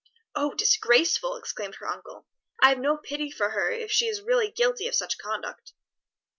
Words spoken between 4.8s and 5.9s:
of such conduct."